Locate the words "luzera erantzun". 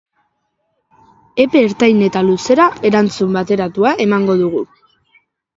2.29-3.39